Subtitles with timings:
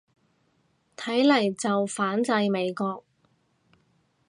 [0.97, 3.05] 嚟緊就反制美國